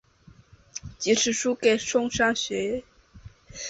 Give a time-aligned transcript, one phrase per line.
[0.97, 2.83] 即使输给松商学园。